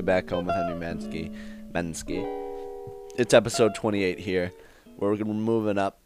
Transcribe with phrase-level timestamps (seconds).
[0.00, 1.34] to Back Home with Henry Mansky.
[1.72, 2.26] Mansky.
[3.18, 4.50] It's episode 28 here,
[4.96, 6.00] where we're moving up.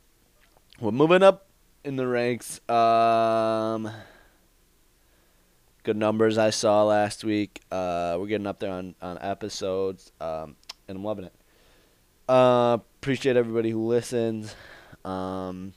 [0.81, 1.47] We're moving up
[1.85, 2.61] in the ranks.
[2.69, 3.89] Um,
[5.85, 7.61] good numbers I saw last week.
[7.71, 10.57] Uh, we're getting up there on, on episodes, um,
[10.89, 11.35] and I'm loving it.
[12.29, 14.57] Uh, appreciate everybody who listens.
[15.05, 15.73] Um,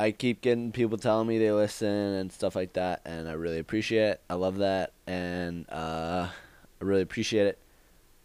[0.00, 3.58] I keep getting people telling me they listen and stuff like that, and I really
[3.58, 4.22] appreciate it.
[4.30, 6.26] I love that, and uh,
[6.80, 7.58] I really appreciate it.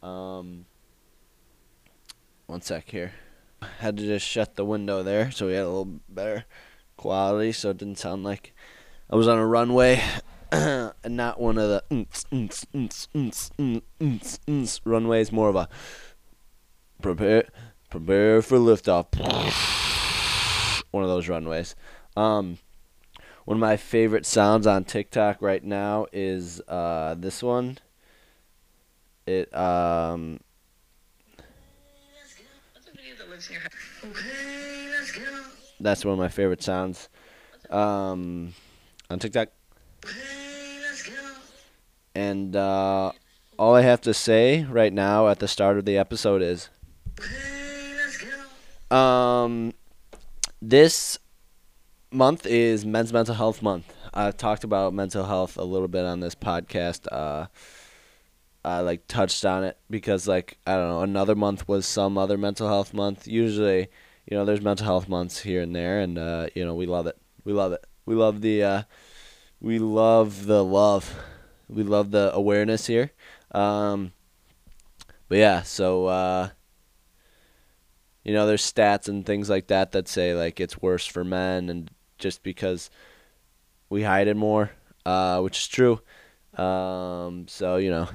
[0.01, 0.67] Um,
[2.45, 3.11] one sec here.
[3.79, 6.45] Had to just shut the window there so we had a little better
[6.95, 8.55] quality, so it didn't sound like
[9.09, 10.01] I was on a runway
[10.53, 11.83] and not one of the
[14.85, 15.29] runways.
[15.33, 15.67] More of a
[17.01, 17.49] prepare,
[17.89, 19.11] prepare for liftoff
[20.95, 21.75] one of those runways.
[22.15, 22.57] Um,
[23.43, 27.77] one of my favorite sounds on TikTok right now is uh, this one.
[29.27, 30.39] It um.
[35.79, 37.09] That's one of my favorite sounds.
[37.69, 38.53] Um,
[39.09, 39.49] on TikTok.
[42.15, 43.11] And uh,
[43.59, 46.69] all I have to say right now at the start of the episode is.
[48.89, 49.73] Um,
[50.69, 51.19] this
[52.11, 53.93] month is Men's Mental Health Month.
[54.13, 57.05] I've talked about mental health a little bit on this podcast.
[57.11, 57.47] Uh,
[58.63, 62.37] I like touched on it because like I don't know, another month was some other
[62.37, 63.27] mental health month.
[63.27, 63.89] Usually,
[64.25, 67.05] you know, there's mental health months here and there, and uh, you know, we love
[67.05, 67.17] it.
[67.43, 67.85] We love it.
[68.07, 68.83] We love the uh,
[69.61, 71.15] we love the love.
[71.69, 73.11] We love the awareness here.
[73.51, 74.13] Um,
[75.29, 76.49] but yeah, so uh,
[78.25, 81.69] you know, there's stats and things like that that say like it's worse for men,
[81.69, 82.89] and just because
[83.87, 84.71] we hide it more,
[85.05, 86.01] uh, which is true.
[86.57, 88.09] Um, so you know,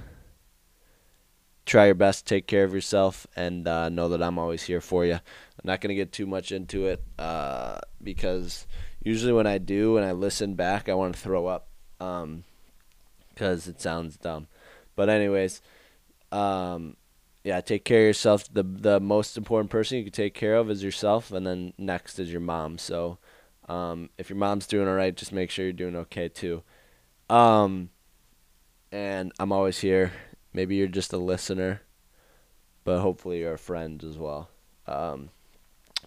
[1.65, 4.81] try your best to take care of yourself, and uh, know that I'm always here
[4.81, 5.15] for you.
[5.15, 8.67] I'm not gonna get too much into it uh, because
[9.05, 12.45] usually when I do and I listen back, I want to throw up because um,
[13.71, 14.49] it sounds dumb.
[14.97, 15.63] But anyways,
[16.33, 16.97] um,
[17.43, 18.53] yeah, take care of yourself.
[18.53, 22.19] The the most important person you can take care of is yourself, and then next
[22.19, 22.79] is your mom.
[22.79, 23.19] So,
[23.69, 26.63] um, if your mom's doing all right, just make sure you're doing okay too.
[27.31, 27.91] Um,
[28.93, 30.13] and I'm always here.
[30.53, 31.83] Maybe you're just a listener,
[32.85, 34.51] but hopefully you're a friend as well.
[34.87, 35.31] Um,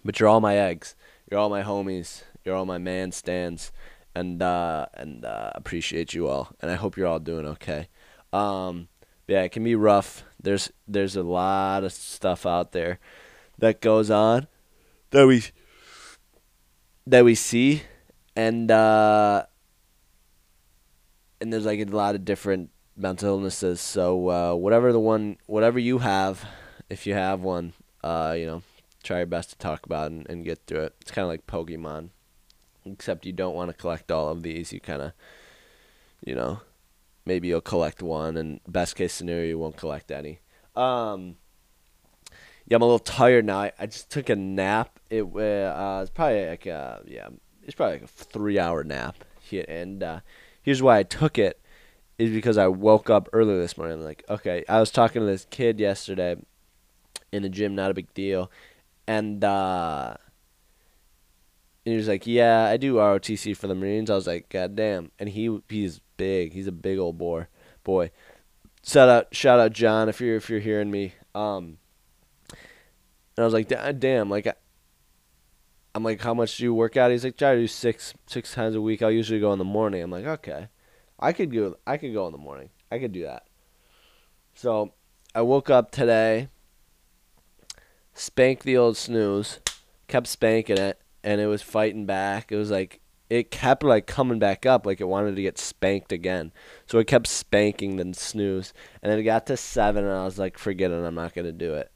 [0.04, 0.94] but you're all my eggs.
[1.30, 2.22] You're all my homies.
[2.44, 3.72] You're all my man stands,
[4.14, 6.50] and uh, and uh, appreciate you all.
[6.60, 7.88] And I hope you're all doing okay.
[8.32, 8.88] Um,
[9.26, 10.24] yeah, it can be rough.
[10.44, 12.98] There's there's a lot of stuff out there
[13.58, 14.46] that goes on
[15.10, 15.42] that we
[17.06, 17.82] that we see
[18.36, 19.44] and uh
[21.40, 23.80] and there's like a lot of different mental illnesses.
[23.80, 26.44] So uh whatever the one whatever you have,
[26.90, 27.72] if you have one,
[28.02, 28.62] uh, you know,
[29.02, 30.94] try your best to talk about and, and get through it.
[31.00, 32.10] It's kinda like Pokemon.
[32.86, 35.14] Except you don't want to collect all of these, you kinda
[36.24, 36.60] you know,
[37.26, 40.40] maybe you'll collect one, and best case scenario, you won't collect any.
[40.76, 41.36] Um,
[42.66, 43.58] yeah, I'm a little tired now.
[43.58, 44.98] I, I just took a nap.
[45.10, 47.28] It uh, it's probably like a, yeah,
[47.62, 49.16] it's probably like a three hour nap.
[49.68, 50.20] And uh,
[50.62, 51.60] here's why I took it
[52.18, 53.98] is because I woke up early this morning.
[53.98, 56.36] I'm like, okay, I was talking to this kid yesterday
[57.32, 58.50] in the gym, not a big deal,
[59.06, 60.14] and uh,
[61.84, 64.74] and he was like, "Yeah, I do ROTC for the Marines." I was like, "God
[64.76, 66.52] damn!" And he he's big.
[66.52, 67.46] He's a big old boy.
[67.82, 68.10] Boy,
[68.82, 71.14] shout out shout out John if you're if you're hearing me.
[71.34, 71.78] Um,
[72.50, 74.46] and I was like, "Damn!" Like,
[75.94, 78.54] I'm like, "How much do you work out?" He's like, "Try to do six six
[78.54, 79.02] times a week.
[79.02, 80.68] I'll usually go in the morning." I'm like, "Okay,
[81.18, 81.76] I could go.
[81.86, 82.70] I could go in the morning.
[82.90, 83.46] I could do that."
[84.54, 84.92] So
[85.34, 86.48] I woke up today,
[88.14, 89.58] spanked the old snooze,
[90.06, 92.52] kept spanking it and it was fighting back.
[92.52, 93.00] It was like
[93.30, 96.52] it kept like coming back up, like it wanted to get spanked again.
[96.86, 98.72] So it kept spanking the snooze,
[99.02, 101.52] and then it got to seven, and I was like, forget it, I'm not gonna
[101.52, 101.90] do it.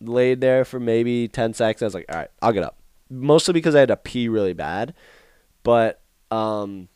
[0.00, 1.82] Laid there for maybe ten seconds.
[1.82, 2.78] I was like, all right, I'll get up.
[3.10, 4.94] Mostly because I had to pee really bad,
[5.62, 6.00] but
[6.30, 6.88] um,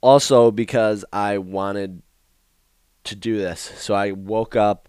[0.00, 2.02] also because I wanted
[3.04, 3.60] to do this.
[3.76, 4.88] So I woke up,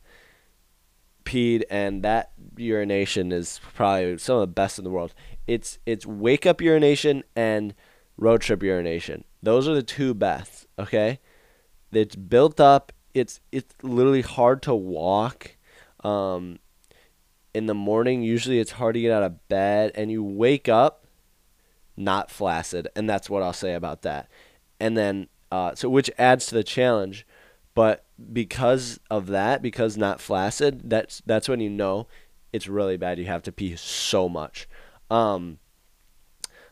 [1.25, 5.13] peed, and that urination is probably some of the best in the world
[5.47, 7.73] it's it's wake up urination and
[8.17, 9.23] road trip urination.
[9.41, 10.67] Those are the two best.
[10.79, 11.19] Okay,
[11.91, 12.91] it's built up.
[13.13, 15.57] It's it's literally hard to walk.
[16.03, 16.59] Um,
[17.53, 21.05] in the morning, usually it's hard to get out of bed, and you wake up
[21.95, 24.29] not flaccid, and that's what I'll say about that.
[24.79, 27.25] And then, uh, so which adds to the challenge.
[27.75, 32.07] But because of that, because not flaccid, that's that's when you know
[32.51, 33.17] it's really bad.
[33.19, 34.67] You have to pee so much.
[35.09, 35.59] Um,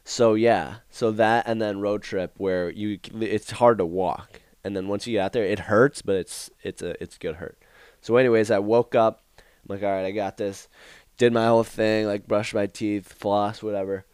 [0.03, 4.75] so yeah, so that and then road trip where you it's hard to walk, and
[4.75, 7.57] then once you get out there, it hurts, but it's it's a it's good hurt.
[8.01, 9.43] So anyways, I woke up, I'm
[9.75, 10.67] like all right, I got this.
[11.17, 14.05] Did my whole thing, like brush my teeth, floss, whatever.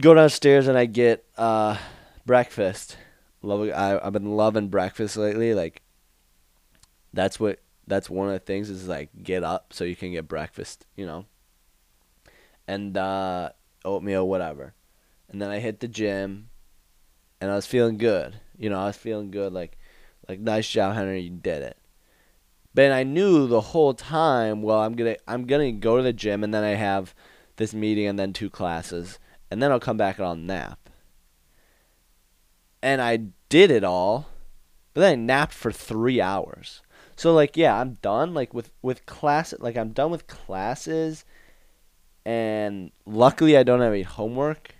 [0.00, 1.78] Go downstairs and I get uh,
[2.26, 2.98] breakfast.
[3.42, 5.54] Love I I've been loving breakfast lately.
[5.54, 5.82] Like
[7.14, 10.28] that's what that's one of the things is like get up so you can get
[10.28, 11.26] breakfast, you know.
[12.66, 13.50] And uh
[13.84, 14.74] oatmeal, whatever.
[15.28, 16.48] And then I hit the gym,
[17.40, 18.40] and I was feeling good.
[18.56, 19.52] You know, I was feeling good.
[19.52, 19.78] Like,
[20.28, 21.76] like nice job, Henry, you did it.
[22.74, 24.62] But I knew the whole time.
[24.62, 27.14] Well, I'm gonna I'm gonna go to the gym, and then I have
[27.56, 29.18] this meeting, and then two classes,
[29.50, 30.88] and then I'll come back and I'll nap.
[32.82, 34.28] And I did it all,
[34.92, 36.82] but then I napped for three hours.
[37.16, 38.34] So like, yeah, I'm done.
[38.34, 41.24] Like with with class, like I'm done with classes
[42.24, 44.74] and luckily I don't have any homework.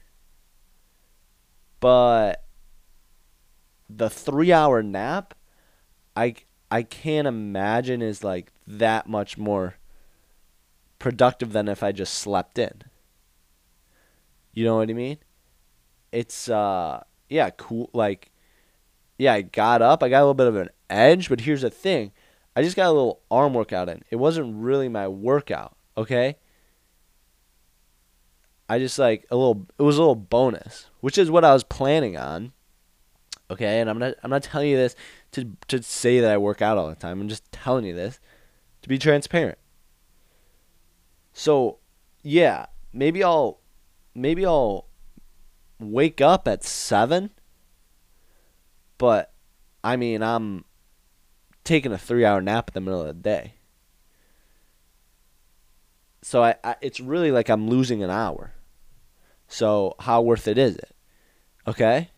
[1.80, 2.44] But
[3.88, 5.34] the three hour nap,
[6.16, 6.34] I
[6.70, 9.76] I can't imagine is like that much more
[10.98, 12.82] productive than if I just slept in.
[14.54, 15.18] You know what I mean?
[16.12, 18.30] It's uh yeah, cool like
[19.18, 21.70] yeah, I got up, I got a little bit of an edge, but here's the
[21.70, 22.12] thing.
[22.56, 24.02] I just got a little arm workout in.
[24.10, 26.36] It wasn't really my workout, okay?
[28.68, 31.64] I just like a little it was a little bonus, which is what I was
[31.64, 32.52] planning on.
[33.50, 34.96] Okay, and I'm not I'm not telling you this
[35.32, 37.20] to to say that I work out all the time.
[37.20, 38.20] I'm just telling you this
[38.82, 39.58] to be transparent.
[41.32, 41.78] So,
[42.22, 43.60] yeah, maybe I'll
[44.14, 44.86] maybe I'll
[45.78, 47.30] wake up at 7
[48.96, 49.32] but
[49.82, 50.64] I mean, I'm
[51.64, 53.54] taking a 3-hour nap in the middle of the day.
[56.24, 58.54] So I, I, it's really like I'm losing an hour.
[59.46, 60.96] So how worth it is it?
[61.66, 62.08] Okay?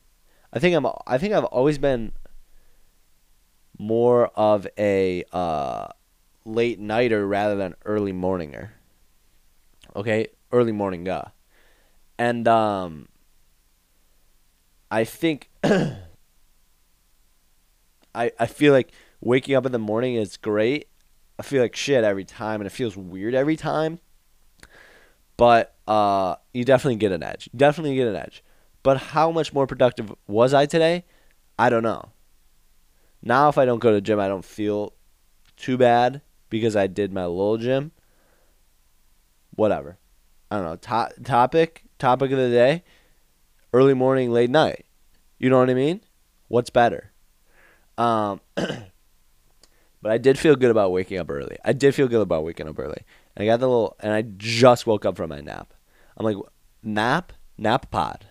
[0.53, 2.13] I think I'm I think I've always been
[3.77, 5.89] more of a uh,
[6.45, 8.69] late nighter rather than early morninger.
[9.97, 10.29] Okay?
[10.53, 11.31] Early morning guy.
[12.17, 13.09] And um
[14.89, 15.97] I think I
[18.15, 20.87] I feel like waking up in the morning is great
[21.39, 23.99] I feel like shit every time, and it feels weird every time.
[25.37, 27.49] But uh, you definitely get an edge.
[27.53, 28.43] You definitely get an edge.
[28.83, 31.05] But how much more productive was I today?
[31.59, 32.13] I don't know.
[33.23, 34.95] Now, if I don't go to gym, I don't feel
[35.57, 37.93] too bad because I did my little gym.
[39.55, 39.99] Whatever.
[40.51, 40.77] I don't know.
[40.77, 42.85] To- topic topic of the day:
[43.73, 44.87] early morning, late night.
[45.39, 46.01] You know what I mean?
[46.49, 47.13] What's better?
[47.99, 48.41] Um.
[50.07, 51.57] But I did feel good about waking up early.
[51.65, 53.03] I did feel good about waking up early.
[53.35, 55.75] And I got the little, and I just woke up from my nap.
[56.17, 56.37] I'm like,
[56.81, 58.25] nap, nap pod,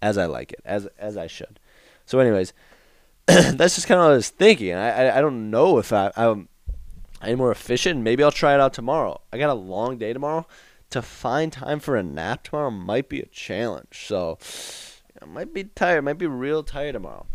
[0.00, 1.58] as I like it, as as I should.
[2.06, 2.52] So, anyways,
[3.26, 4.74] that's just kind of what I was thinking.
[4.74, 6.48] I I, I don't know if I I'm
[7.20, 8.02] any more efficient.
[8.02, 9.22] Maybe I'll try it out tomorrow.
[9.32, 10.46] I got a long day tomorrow.
[10.90, 14.06] To find time for a nap tomorrow might be a challenge.
[14.06, 14.38] So,
[15.20, 16.04] I might be tired.
[16.04, 17.26] Might be real tired tomorrow.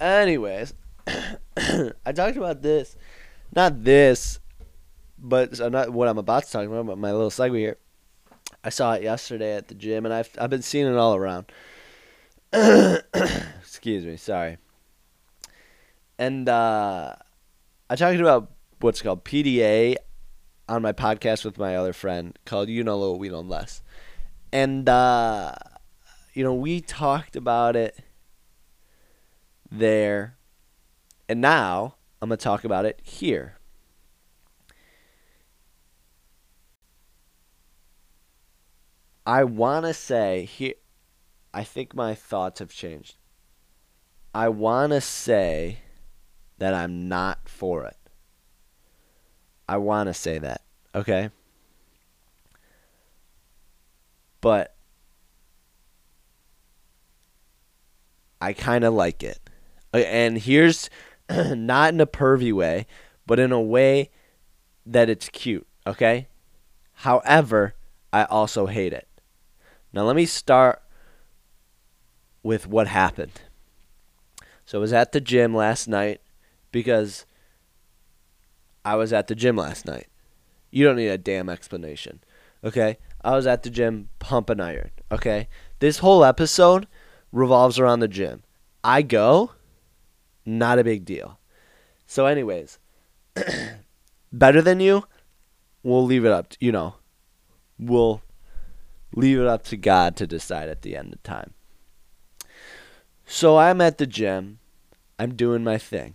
[0.00, 0.74] Anyways,
[2.06, 2.96] I talked about this,
[3.54, 4.40] not this,
[5.18, 7.76] but not what I'm about to talk about, but my little segue here.
[8.64, 11.46] I saw it yesterday at the gym, and I've I've been seeing it all around.
[12.52, 14.58] Excuse me, sorry.
[16.18, 17.14] And uh,
[17.88, 18.50] I talked about
[18.80, 19.96] what's called PDA
[20.68, 23.82] on my podcast with my other friend called You Know Little We Know Less,
[24.52, 25.54] and uh,
[26.32, 27.98] you know we talked about it
[29.70, 30.37] there
[31.28, 33.58] and now I'm going to talk about it here.
[39.26, 40.74] I want to say here
[41.52, 43.16] I think my thoughts have changed.
[44.34, 45.78] I want to say
[46.58, 47.96] that I'm not for it.
[49.68, 50.62] I want to say that,
[50.94, 51.30] okay?
[54.40, 54.74] But
[58.40, 59.38] I kind of like it.
[59.92, 60.90] And here's
[61.56, 62.86] not in a pervy way,
[63.26, 64.10] but in a way
[64.86, 66.28] that it's cute, okay?
[66.92, 67.74] However,
[68.12, 69.06] I also hate it.
[69.92, 70.82] Now, let me start
[72.42, 73.42] with what happened.
[74.64, 76.20] So, I was at the gym last night
[76.72, 77.26] because
[78.84, 80.06] I was at the gym last night.
[80.70, 82.20] You don't need a damn explanation,
[82.64, 82.98] okay?
[83.22, 85.48] I was at the gym pumping iron, okay?
[85.80, 86.86] This whole episode
[87.32, 88.42] revolves around the gym.
[88.84, 89.52] I go,
[90.48, 91.38] Not a big deal.
[92.06, 92.78] So, anyways,
[94.32, 95.04] better than you,
[95.82, 96.48] we'll leave it up.
[96.50, 96.94] To, you know,
[97.78, 98.22] we'll
[99.14, 101.52] leave it up to God to decide at the end of time.
[103.26, 104.58] So I'm at the gym.
[105.18, 106.14] I'm doing my thing.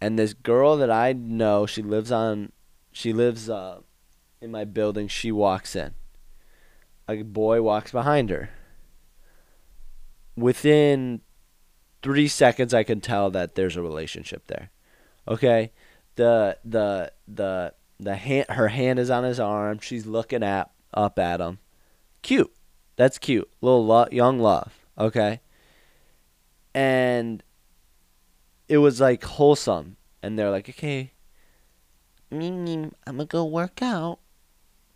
[0.00, 2.52] And this girl that I know, she lives on
[2.92, 3.80] she lives uh,
[4.40, 5.06] in my building.
[5.06, 5.92] She walks in.
[7.06, 8.48] A boy walks behind her.
[10.34, 11.20] Within
[12.02, 14.70] 3 seconds I can tell that there's a relationship there.
[15.28, 15.72] Okay?
[16.16, 19.80] The the the the hand her hand is on his arm.
[19.80, 21.58] She's looking at up at him.
[22.22, 22.52] Cute.
[22.96, 23.48] That's cute.
[23.60, 24.72] Little lo- young love.
[24.98, 25.40] Okay?
[26.76, 27.42] and
[28.68, 29.96] it was like wholesome.
[30.22, 31.12] And they're like, okay,
[32.30, 32.88] mm-hmm.
[33.06, 34.18] I'm gonna go work out,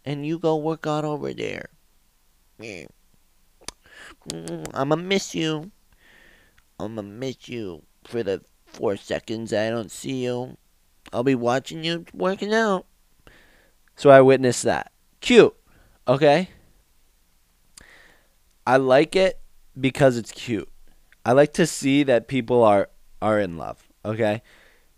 [0.05, 1.71] and you go work out over there.
[2.61, 4.65] Mm-hmm.
[4.75, 5.71] I'm gonna miss you.
[6.85, 10.57] I'm gonna miss you for the four seconds I don't see you.
[11.13, 12.87] I'll be watching you working out.
[13.97, 14.93] So I witnessed that.
[15.21, 15.55] Cute.
[16.09, 16.49] Okay?
[18.67, 19.41] I like it
[19.79, 20.69] because it's cute.
[21.25, 22.89] I like to see that people are
[23.21, 23.89] are in love.
[24.05, 24.43] Okay,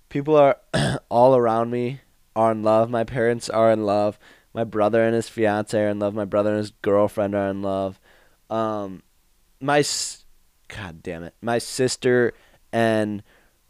[0.08, 0.58] people are
[1.08, 2.00] all around me
[2.36, 2.90] are in love.
[2.90, 4.18] My parents are in love.
[4.54, 6.14] My brother and his fiance are in love.
[6.14, 7.98] My brother and his girlfriend are in love.
[8.50, 9.02] Um,
[9.60, 9.82] my
[10.76, 12.32] god damn it, my sister
[12.72, 13.22] and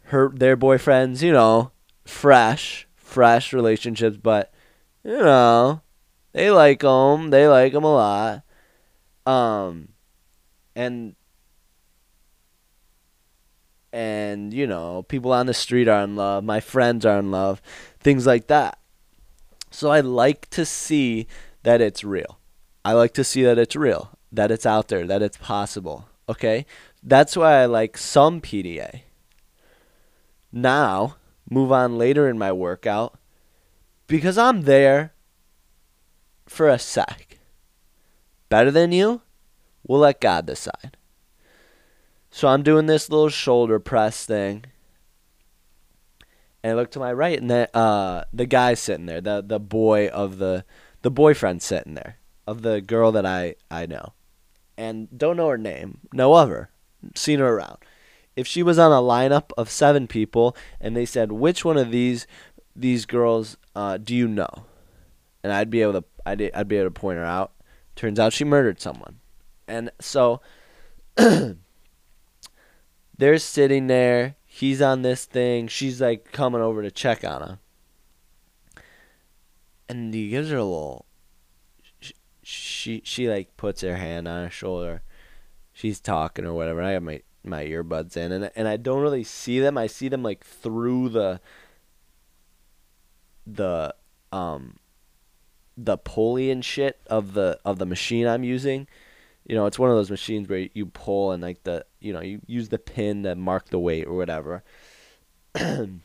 [0.05, 1.23] her their boyfriends.
[1.23, 1.73] You know,
[2.05, 4.53] fresh, fresh relationships, but
[5.05, 5.83] you know,
[6.33, 7.31] they like them.
[7.31, 8.43] They like them a lot.
[9.27, 9.89] Um,
[10.75, 11.15] and
[13.93, 17.61] and you know people on the street are in love my friends are in love
[18.01, 18.79] things like that
[19.71, 21.27] so i like to see
[21.63, 22.39] that it's real
[22.85, 26.65] i like to see that it's real that it's out there that it's possible okay
[27.03, 29.03] that's why i like some pda
[30.53, 31.17] now
[31.51, 33.19] move on later in my workout
[34.07, 35.13] because i'm there
[36.53, 37.39] for a sec.
[38.49, 39.23] Better than you?
[39.87, 40.97] We'll let god decide.
[42.31, 44.65] So I'm doing this little shoulder press thing.
[46.63, 49.59] And I look to my right and the uh the guy's sitting there, the the
[49.59, 50.65] boy of the
[51.03, 54.13] the boyfriend sitting there of the girl that I I know.
[54.77, 56.71] And don't know her name, no of her,
[57.15, 57.79] seen her around.
[58.37, 61.91] If she was on a lineup of 7 people and they said which one of
[61.91, 62.27] these
[62.75, 64.65] these girls uh, do you know?
[65.43, 67.53] And I'd be able to I'd, I'd be able to point her out.
[67.97, 69.19] Turns out she murdered someone.
[69.69, 70.41] And so
[73.19, 74.37] they're sitting there.
[74.47, 75.69] He's on this thing.
[75.69, 77.59] She's like coming over to check on him.
[79.89, 81.07] And he gives her a little.
[82.01, 85.03] She, she, she like puts her hand on her shoulder.
[85.73, 86.83] She's talking or whatever.
[86.83, 88.33] I have my, my earbuds in.
[88.33, 89.79] And, and I don't really see them.
[89.79, 91.41] I see them like through the.
[93.47, 93.95] The.
[94.31, 94.77] Um.
[95.77, 98.87] The pulley and shit of the of the machine I'm using
[99.47, 102.21] you know, it's one of those machines where you pull and like the, you know,
[102.21, 104.63] you use the pin to mark the weight or whatever.
[105.55, 106.01] and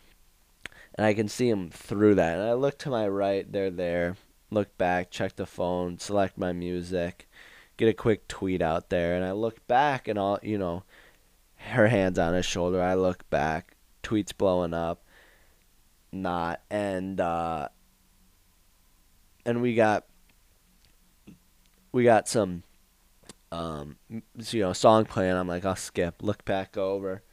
[0.98, 2.40] I can see them through that.
[2.40, 4.18] And I look to my right, they're there.
[4.50, 7.28] Look back, check the phone, select my music,
[7.78, 10.84] get a quick tweet out there, and I look back and all, you know,
[11.56, 12.82] her hands on his shoulder.
[12.82, 15.04] I look back, tweets blowing up,
[16.12, 17.70] not, and uh,
[19.46, 20.06] and we got
[21.92, 22.64] we got some
[23.52, 25.36] um, you know, song playing.
[25.36, 26.22] I'm like, I'll skip.
[26.22, 27.24] Look back over.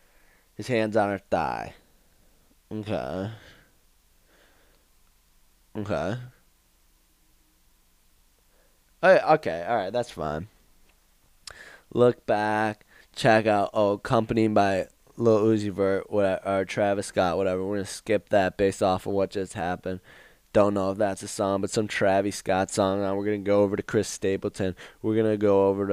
[0.54, 1.74] His hands on her thigh.
[2.72, 3.30] Okay.
[5.76, 6.16] Okay.
[9.06, 10.48] Oh, okay, all right, that's fine.
[11.92, 13.68] Look back, check out.
[13.74, 14.86] Oh, accompanied by
[15.18, 17.62] Lil Uzi Vert, or Travis Scott, whatever.
[17.62, 20.00] We're gonna skip that based off of what just happened.
[20.54, 23.02] Don't know if that's a song, but some Travis Scott song.
[23.02, 24.74] Now we're gonna go over to Chris Stapleton.
[25.02, 25.86] We're gonna go over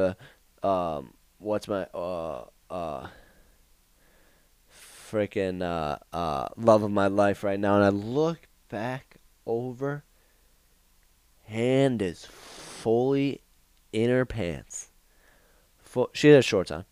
[0.62, 3.08] to um, what's my uh uh
[5.12, 10.06] freaking uh uh love of my life right now, and I look back over.
[11.44, 12.26] Hand is
[12.82, 13.42] fully
[13.94, 14.90] in her pants.
[15.78, 16.86] Full, she has shorts on.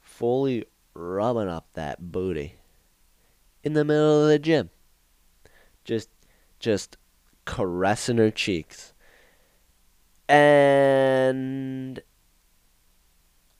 [0.00, 0.64] Fully
[0.94, 2.54] rubbing up that booty
[3.64, 4.70] in the middle of the gym.
[5.84, 6.08] Just
[6.60, 6.96] just
[7.46, 8.92] caressing her cheeks.
[10.28, 12.00] And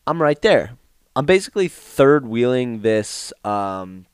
[0.06, 0.78] I'm right there.
[1.16, 4.06] I'm basically third wheeling this um,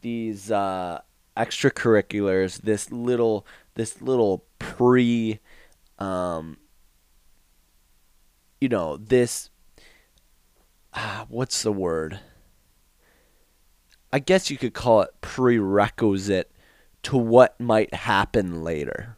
[0.00, 1.00] these uh,
[1.36, 5.40] extracurriculars, this little this little pre
[5.98, 6.58] um,
[8.60, 9.50] you know, this
[10.94, 12.20] ah, what's the word?
[14.12, 16.50] I guess you could call it prerequisite
[17.04, 19.16] to what might happen later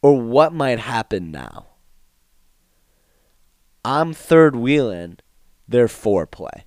[0.00, 1.66] or what might happen now.
[3.84, 5.18] I'm third wheeling
[5.68, 6.62] their foreplay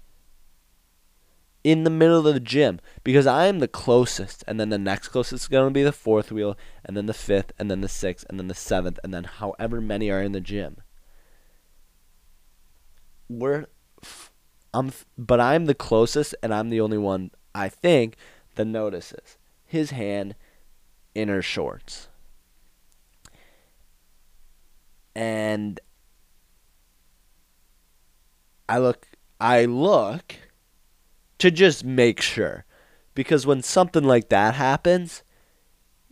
[1.65, 5.07] in the middle of the gym because I am the closest, and then the next
[5.07, 6.55] closest is going to be the fourth wheel,
[6.85, 9.81] and then the fifth, and then the sixth, and then the seventh, and then however
[9.81, 10.77] many are in the gym.
[13.27, 13.65] We're,
[14.75, 18.15] I'm, but I'm the closest, and I'm the only one I think
[18.53, 20.35] that notices his hand
[21.15, 22.09] in her shorts.
[25.15, 25.79] And
[28.69, 29.07] I look
[29.39, 30.35] I look
[31.39, 32.65] to just make sure.
[33.13, 35.23] Because when something like that happens,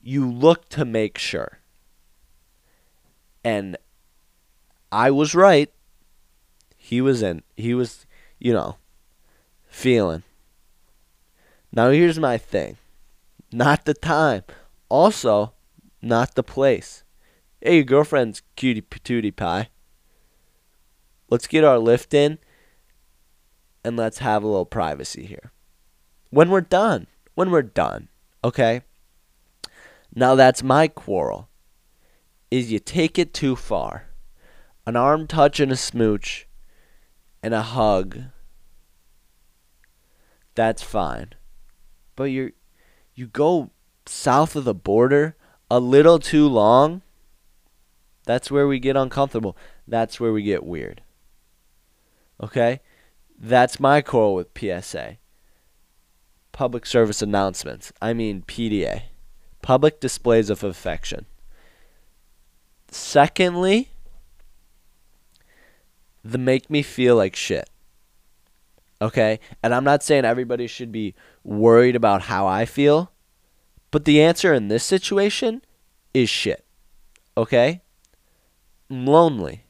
[0.01, 1.59] you look to make sure.
[3.43, 3.77] And
[4.91, 5.71] I was right.
[6.77, 7.43] He was in.
[7.57, 8.05] He was,
[8.39, 8.77] you know,
[9.67, 10.23] feeling.
[11.71, 12.77] Now here's my thing.
[13.51, 14.43] Not the time.
[14.89, 15.53] Also,
[16.01, 17.03] not the place.
[17.61, 19.69] Hey, your girlfriend's cutie patootie pie.
[21.29, 22.37] Let's get our lift in
[23.83, 25.51] and let's have a little privacy here.
[26.29, 27.07] When we're done.
[27.35, 28.09] When we're done.
[28.43, 28.81] Okay?
[30.15, 31.49] Now that's my quarrel.
[32.51, 34.07] Is you take it too far.
[34.85, 36.47] An arm touch and a smooch
[37.41, 38.23] and a hug.
[40.55, 41.33] That's fine.
[42.15, 42.51] But you're
[43.15, 43.71] you go
[44.05, 45.35] south of the border
[45.69, 47.01] a little too long.
[48.25, 49.57] That's where we get uncomfortable.
[49.87, 51.01] That's where we get weird.
[52.41, 52.81] Okay?
[53.37, 55.17] That's my quarrel with PSA.
[56.51, 57.91] Public service announcements.
[58.01, 59.03] I mean PDA.
[59.61, 61.25] Public displays of affection.
[62.89, 63.89] Secondly,
[66.23, 67.69] the make me feel like shit.
[69.01, 69.39] Okay?
[69.61, 73.11] And I'm not saying everybody should be worried about how I feel,
[73.91, 75.61] but the answer in this situation
[76.13, 76.65] is shit.
[77.35, 77.81] Okay?
[78.89, 79.65] I'm lonely.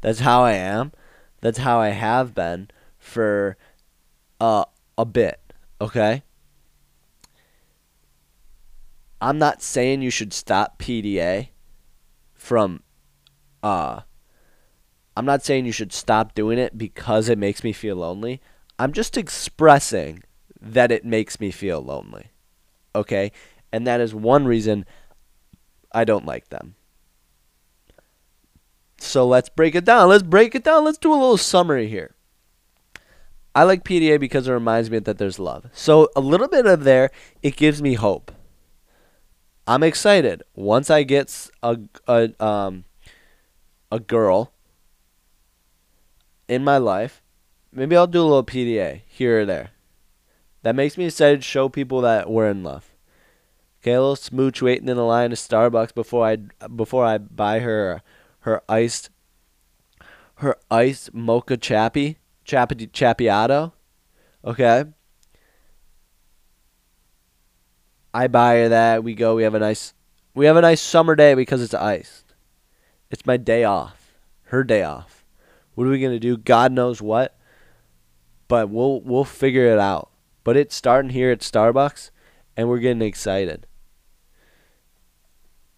[0.00, 0.92] That's how I am.
[1.40, 2.68] That's how I have been
[3.08, 3.56] for
[4.40, 4.64] uh,
[4.96, 5.40] a bit,
[5.80, 6.22] okay?
[9.20, 11.48] I'm not saying you should stop PDA
[12.34, 12.82] from
[13.62, 14.02] uh
[15.16, 18.40] I'm not saying you should stop doing it because it makes me feel lonely.
[18.78, 20.22] I'm just expressing
[20.60, 22.30] that it makes me feel lonely.
[22.94, 23.32] Okay?
[23.72, 24.86] And that is one reason
[25.90, 26.76] I don't like them.
[28.98, 30.08] So let's break it down.
[30.08, 30.84] Let's break it down.
[30.84, 32.14] Let's do a little summary here.
[33.58, 35.66] I like PDA because it reminds me that there's love.
[35.72, 37.10] So a little bit of there,
[37.42, 38.30] it gives me hope.
[39.66, 42.84] I'm excited once I get a a um
[43.90, 44.52] a girl
[46.46, 47.20] in my life.
[47.72, 49.70] Maybe I'll do a little PDA here or there.
[50.62, 52.94] That makes me excited to show people that we're in love.
[53.82, 56.36] Okay, a little smooch waiting in the line at Starbucks before I
[56.68, 58.02] before I buy her
[58.42, 59.10] her iced
[60.36, 63.72] her iced mocha chappy Chapi- Chapiato.
[64.44, 64.84] Okay.
[68.14, 69.04] I buy her that.
[69.04, 69.36] We go.
[69.36, 69.92] We have a nice,
[70.34, 72.34] we have a nice summer day because it's iced.
[73.10, 74.14] It's my day off.
[74.44, 75.24] Her day off.
[75.74, 76.36] What are we gonna do?
[76.38, 77.38] God knows what.
[78.48, 80.10] But we'll we'll figure it out.
[80.42, 82.10] But it's starting here at Starbucks,
[82.56, 83.66] and we're getting excited.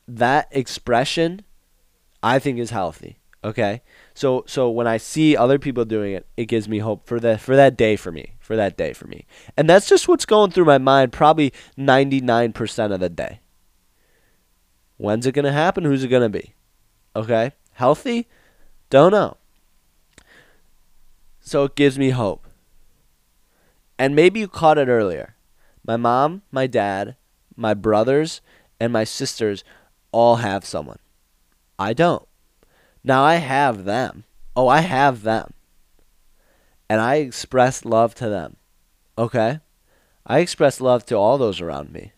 [0.06, 1.42] That expression,
[2.22, 3.18] I think, is healthy.
[3.42, 3.82] Okay.
[4.20, 7.40] So so when I see other people doing it, it gives me hope for that
[7.40, 9.24] for that day for me, for that day for me.
[9.56, 13.40] And that's just what's going through my mind probably 99% of the day.
[14.98, 15.84] When's it going to happen?
[15.84, 16.52] Who's it going to be?
[17.16, 17.52] Okay?
[17.72, 18.28] Healthy?
[18.90, 19.38] Don't know.
[21.40, 22.46] So it gives me hope.
[23.98, 25.36] And maybe you caught it earlier.
[25.82, 27.16] My mom, my dad,
[27.56, 28.42] my brothers,
[28.78, 29.64] and my sisters
[30.12, 30.98] all have someone.
[31.78, 32.26] I don't.
[33.02, 34.24] Now I have them.
[34.54, 35.52] Oh, I have them.
[36.88, 38.56] And I express love to them.
[39.16, 39.60] Okay?
[40.26, 42.12] I express love to all those around me.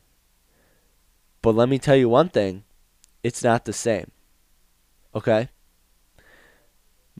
[1.41, 2.65] But let me tell you one thing
[3.23, 4.11] it's not the same.
[5.15, 5.49] Okay?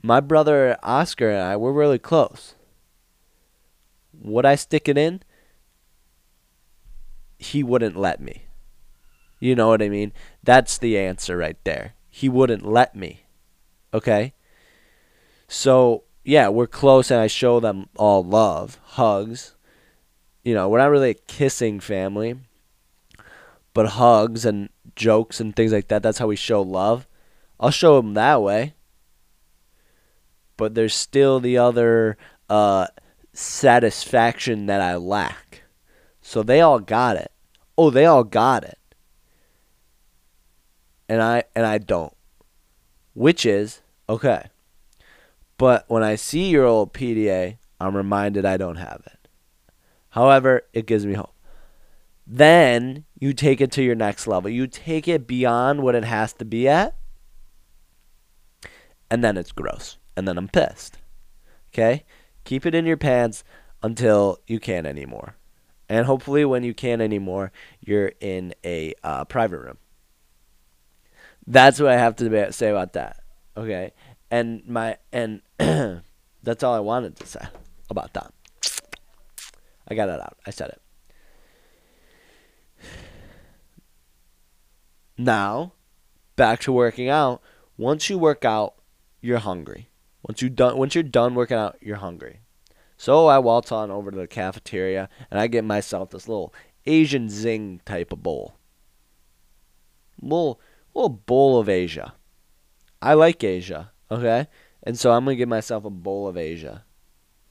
[0.01, 2.55] My brother Oscar and I, we're really close.
[4.21, 5.21] Would I stick it in?
[7.37, 8.43] He wouldn't let me.
[9.39, 10.13] You know what I mean?
[10.43, 11.95] That's the answer right there.
[12.09, 13.22] He wouldn't let me.
[13.93, 14.33] Okay?
[15.47, 19.55] So, yeah, we're close and I show them all love, hugs.
[20.43, 22.35] You know, we're not really a kissing family,
[23.73, 26.03] but hugs and jokes and things like that.
[26.03, 27.07] That's how we show love.
[27.59, 28.73] I'll show them that way.
[30.57, 32.17] But there's still the other
[32.49, 32.87] uh,
[33.33, 35.63] satisfaction that I lack.
[36.21, 37.31] So they all got it.
[37.77, 38.79] Oh, they all got it.
[41.09, 42.15] And I and I don't.
[43.13, 44.47] Which is okay.
[45.57, 49.27] But when I see your old PDA, I'm reminded I don't have it.
[50.09, 51.33] However, it gives me hope.
[52.25, 54.49] Then you take it to your next level.
[54.49, 56.95] You take it beyond what it has to be at.
[59.09, 59.97] And then it's gross.
[60.15, 60.97] And then I'm pissed.
[61.73, 62.03] Okay?
[62.43, 63.43] Keep it in your pants
[63.81, 65.35] until you can't anymore.
[65.89, 69.77] And hopefully, when you can't anymore, you're in a uh, private room.
[71.45, 73.22] That's what I have to say about that.
[73.55, 73.93] Okay?
[74.31, 75.41] And my and
[76.43, 77.45] that's all I wanted to say
[77.89, 78.33] about that.
[79.87, 80.37] I got it out.
[80.45, 80.81] I said it.
[85.17, 85.73] Now,
[86.35, 87.41] back to working out.
[87.77, 88.75] Once you work out,
[89.21, 89.89] you're hungry.
[90.27, 92.39] Once you done once you're done working out, you're hungry.
[92.97, 96.53] So I waltz on over to the cafeteria and I get myself this little
[96.85, 98.55] Asian zing type of bowl.
[100.21, 100.59] Little
[100.93, 102.13] little bowl of Asia.
[103.03, 104.47] I like Asia, okay?
[104.81, 106.85] And so I'm gonna give myself a bowl of Asia.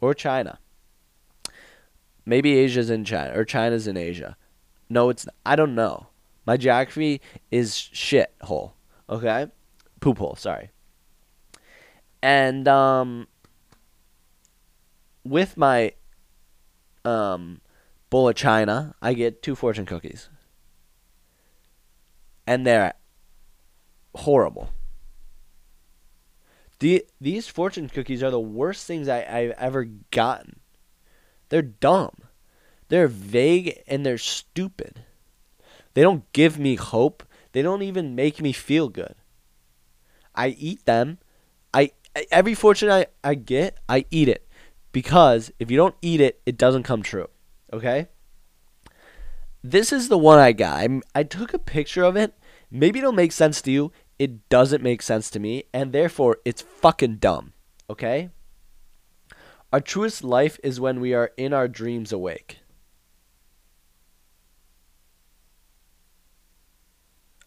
[0.00, 0.58] Or China.
[2.24, 4.38] Maybe Asia's in China or China's in Asia.
[4.88, 6.06] No, it's I don't know.
[6.46, 8.76] My geography is shit hole.
[9.10, 9.46] Okay?
[10.00, 10.70] Poop hole, sorry.
[12.22, 13.28] And um
[15.22, 15.92] with my
[17.04, 17.60] um
[18.08, 20.30] bowl of china, I get two fortune cookies.
[22.46, 22.94] And they're
[24.14, 24.70] horrible.
[26.82, 30.58] The, these fortune cookies are the worst things I, I've ever gotten.
[31.48, 32.10] They're dumb.
[32.88, 35.04] They're vague and they're stupid.
[35.94, 37.22] They don't give me hope.
[37.52, 39.14] They don't even make me feel good.
[40.34, 41.18] I eat them.
[41.72, 41.92] I
[42.32, 44.48] every fortune I, I get, I eat it.
[44.90, 47.28] Because if you don't eat it, it doesn't come true.
[47.72, 48.08] Okay?
[49.62, 50.80] This is the one I got.
[50.80, 52.36] I, I took a picture of it.
[52.72, 53.92] Maybe it'll make sense to you.
[54.22, 57.54] It doesn't make sense to me, and therefore it's fucking dumb.
[57.90, 58.30] Okay?
[59.72, 62.58] Our truest life is when we are in our dreams awake.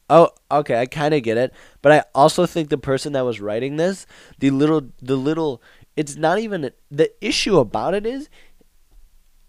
[0.09, 3.39] Oh, okay, I kind of get it, but I also think the person that was
[3.39, 4.05] writing this,
[4.39, 5.61] the little the little
[5.95, 8.27] it's not even the issue about it is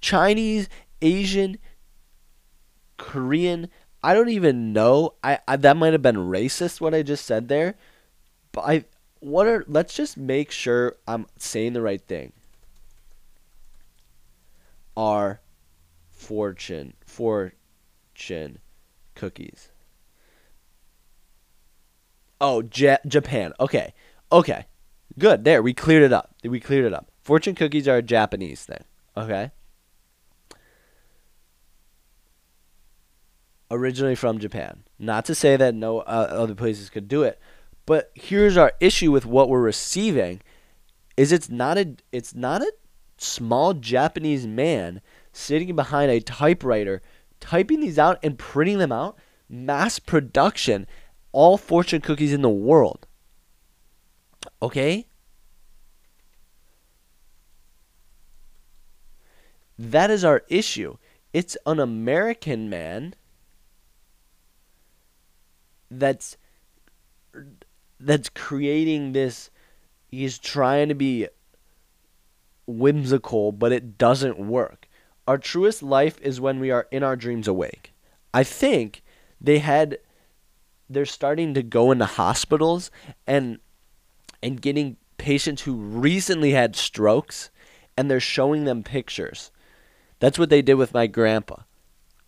[0.01, 0.69] Chinese,
[1.03, 1.59] Asian,
[2.99, 3.69] Korean.
[4.07, 5.14] I don't even know.
[5.25, 7.75] I, I that might have been racist what I just said there,
[8.53, 8.85] but I
[9.19, 12.33] what are let's just make sure I'm saying the right thing.
[14.97, 15.40] Are
[16.09, 18.59] fortune fortune
[19.16, 19.71] cookies.
[22.40, 23.55] Oh, J- Japan.
[23.59, 23.92] Okay.
[24.31, 24.66] Okay.
[25.19, 25.42] Good.
[25.42, 26.33] There, we cleared it up.
[26.45, 27.11] We cleared it up.
[27.23, 28.85] Fortune cookies are a Japanese thing.
[29.16, 29.51] Okay.
[33.71, 34.85] Originally from Japan.
[34.99, 37.41] Not to say that no uh, other places could do it,
[37.85, 40.41] but here's our issue with what we're receiving
[41.17, 42.73] is it's not a it's not a
[43.19, 45.01] small Japanese man
[45.33, 47.03] sitting behind a typewriter
[47.41, 50.87] typing these out and printing them out mass production
[51.33, 53.07] all fortune cookies in the world
[54.63, 55.07] Okay?
[59.79, 60.97] That is our issue.
[61.33, 63.15] It's an American man
[65.90, 66.37] that's
[67.99, 69.51] that's creating this
[70.11, 71.29] he's trying to be
[72.66, 74.88] whimsical, but it doesn't work.
[75.27, 77.92] Our truest life is when we are in our dreams awake.
[78.33, 79.03] I think
[79.40, 79.99] they had
[80.88, 82.90] they're starting to go into hospitals
[83.27, 83.59] and
[84.42, 87.51] and getting patients who recently had strokes
[87.96, 89.51] and they're showing them pictures.
[90.20, 91.62] That's what they did with my grandpa.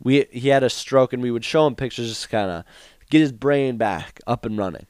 [0.02, 2.64] We he had a stroke and we would show him pictures just kind of
[3.10, 4.86] get his brain back up and running.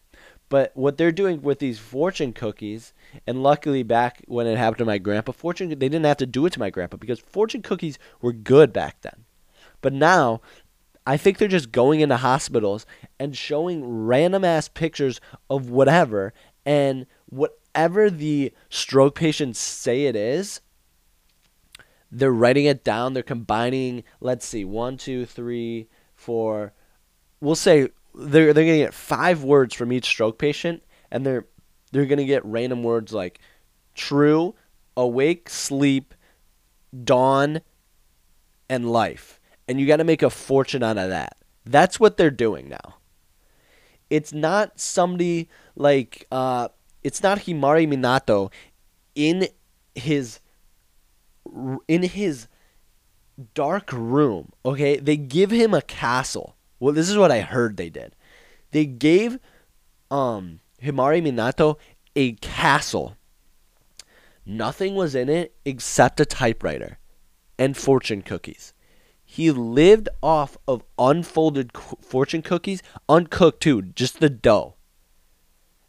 [0.48, 2.94] But what they're doing with these fortune cookies,
[3.26, 6.46] and luckily back when it happened to my grandpa, fortune they didn't have to do
[6.46, 9.24] it to my grandpa because fortune cookies were good back then.
[9.82, 10.40] But now
[11.06, 12.86] I think they're just going into hospitals
[13.18, 16.32] and showing random ass pictures of whatever
[16.64, 20.60] and whatever the stroke patients say it is,
[22.10, 23.12] they're writing it down.
[23.12, 26.72] They're combining, let's see, one, two, three, four.
[27.40, 31.46] We'll say they're they're gonna get five words from each stroke patient, and they're
[31.92, 33.40] they're gonna get random words like
[33.94, 34.54] true,
[34.96, 36.14] awake, sleep,
[37.04, 37.60] dawn,
[38.68, 39.40] and life.
[39.66, 41.36] And you got to make a fortune out of that.
[41.66, 42.96] That's what they're doing now.
[44.08, 46.68] It's not somebody like uh,
[47.02, 48.50] it's not Himari Minato
[49.14, 49.48] in
[49.94, 50.40] his
[51.86, 52.48] in his
[53.54, 54.52] dark room.
[54.64, 56.56] Okay, they give him a castle.
[56.80, 58.14] Well, this is what I heard they did.
[58.70, 59.38] They gave
[60.10, 61.76] um Himari Minato
[62.14, 63.16] a castle.
[64.46, 66.98] Nothing was in it except a typewriter
[67.58, 68.72] and fortune cookies.
[69.24, 74.76] He lived off of unfolded fortune cookies, uncooked too, just the dough.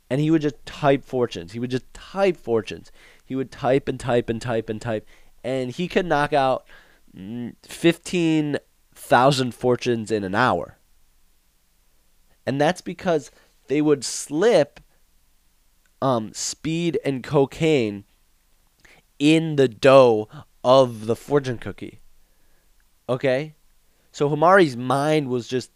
[0.10, 1.54] And he would just type fortunes.
[1.54, 2.92] He would just type fortunes.
[3.24, 5.08] He would type and type and type and type.
[5.42, 6.66] And he could knock out
[7.16, 10.79] mm, 15,000 fortunes in an hour.
[12.50, 13.30] And that's because
[13.68, 14.80] they would slip
[16.02, 18.06] um, speed and cocaine
[19.20, 20.28] in the dough
[20.64, 22.00] of the fortune cookie.
[23.08, 23.54] Okay?
[24.12, 25.70] So Hamari's mind was just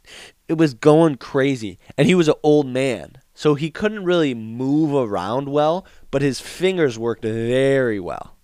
[0.48, 3.18] it was going crazy and he was an old man.
[3.36, 8.36] So he couldn't really move around well, but his fingers worked very well.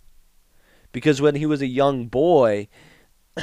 [0.91, 2.67] Because when he was a young boy,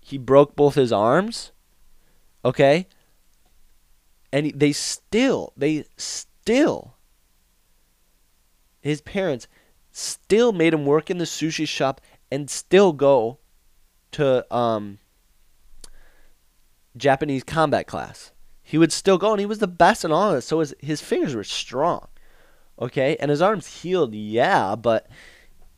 [0.00, 1.52] he broke both his arms.
[2.44, 2.86] Okay?
[4.36, 6.96] And they still they still
[8.82, 9.48] his parents
[9.90, 13.38] still made him work in the sushi shop and still go
[14.12, 14.98] to um,
[16.98, 18.32] Japanese combat class.
[18.62, 20.44] He would still go, and he was the best in all of.
[20.44, 22.06] So his his fingers were strong,
[22.78, 25.06] okay, and his arms healed, yeah, but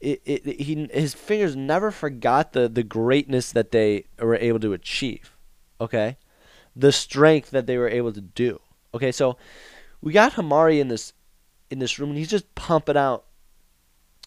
[0.01, 4.73] it, it, he his fingers never forgot the the greatness that they were able to
[4.73, 5.37] achieve,
[5.81, 6.17] okay,
[6.79, 8.61] the strength that they were able to do,
[8.95, 9.13] okay.
[9.13, 9.37] So
[10.01, 11.13] we got Hamari in this
[11.71, 13.25] in this room, and he's just pumping out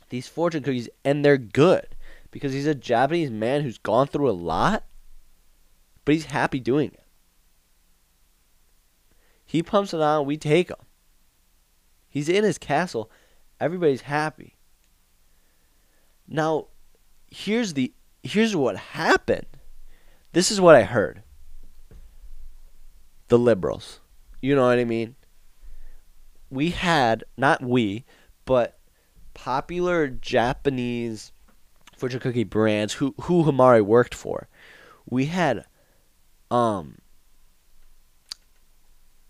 [0.09, 1.95] these fortune cookies, and they're good
[2.29, 4.83] because he's a Japanese man who's gone through a lot,
[6.05, 7.03] but he's happy doing it.
[9.45, 10.77] He pumps it out, we take him.
[12.09, 13.09] He's in his castle,
[13.59, 14.55] everybody's happy.
[16.27, 16.67] Now,
[17.29, 19.47] here's the here's what happened.
[20.33, 21.23] This is what I heard.
[23.31, 24.01] The liberals.
[24.41, 25.15] You know what I mean?
[26.49, 28.03] We had not we,
[28.43, 28.77] but
[29.33, 31.31] popular Japanese
[31.95, 34.49] fortune cookie brands who who Hamari worked for.
[35.09, 35.63] We had
[36.51, 36.97] um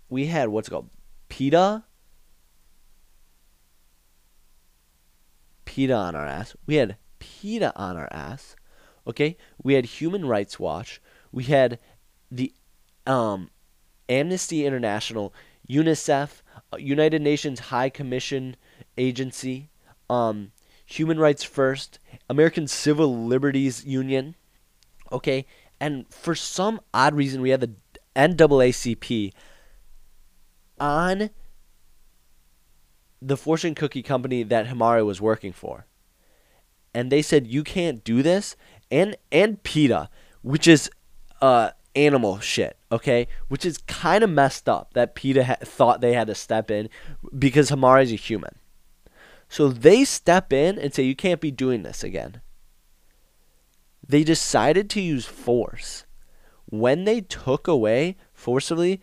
[0.10, 0.90] we had what's it called
[1.30, 1.84] PETA
[5.66, 6.56] PETA on our ass.
[6.66, 8.56] We had PETA on our ass.
[9.06, 9.38] Okay?
[9.62, 11.00] We had Human Rights Watch.
[11.32, 11.78] We had
[12.32, 12.52] the
[13.06, 13.52] um
[14.12, 15.34] Amnesty International,
[15.70, 16.42] UNICEF,
[16.74, 18.58] uh, United Nations High Commission
[18.98, 19.70] Agency,
[20.10, 20.52] um,
[20.86, 21.98] Human Rights First,
[22.30, 24.36] American Civil Liberties Union.
[25.12, 25.46] Okay,
[25.80, 27.72] and for some odd reason, we had the
[28.16, 29.32] NAACP
[30.80, 31.30] on
[33.22, 35.86] the fortune cookie company that Himari was working for.
[36.94, 38.58] And they said you can't do this
[38.90, 40.10] and and PETA,
[40.42, 40.90] which is
[41.42, 43.28] uh animal shit, okay?
[43.48, 46.90] Which is kind of messed up that PETA ha- thought they had to step in
[47.38, 48.56] because Hamari is a human.
[49.50, 52.42] So they step in and say, you can't be doing this again.
[54.08, 56.06] They decided to use force.
[56.66, 59.02] When they took away forcibly,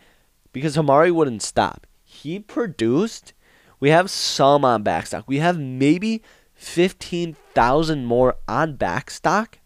[0.51, 3.33] because Hamari wouldn't stop, he produced,
[3.79, 5.23] we have some on backstock.
[5.27, 6.23] We have maybe
[6.55, 9.58] 15,000 more on backstock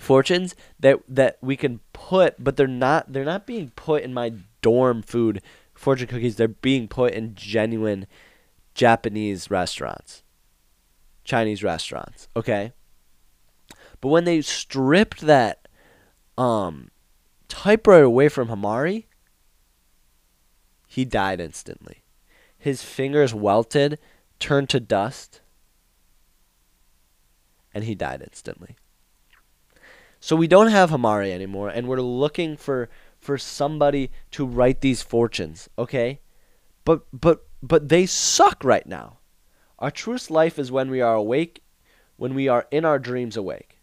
[0.00, 4.32] fortunes that that we can put but they're not they're not being put in my
[4.62, 5.42] dorm food
[5.74, 8.06] fortune cookies they're being put in genuine
[8.74, 10.22] Japanese restaurants,
[11.24, 12.72] Chinese restaurants, okay?
[14.00, 15.68] But when they stripped that
[16.38, 16.90] um,
[17.48, 19.06] typewriter away from Hamari,
[20.86, 22.02] he died instantly.
[22.56, 23.98] His fingers welted,
[24.38, 25.40] turned to dust,
[27.74, 28.76] and he died instantly.
[30.20, 35.02] So we don't have Hamari anymore, and we're looking for for somebody to write these
[35.02, 36.20] fortunes, okay?
[36.84, 39.18] But but but they suck right now.
[39.78, 41.62] Our truest life is when we are awake,
[42.16, 43.78] when we are in our dreams awake.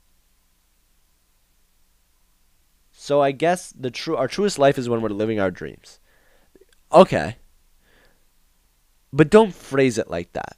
[2.91, 5.99] So I guess the true our truest life is when we're living our dreams.
[6.91, 7.37] Okay.
[9.11, 10.57] But don't phrase it like that.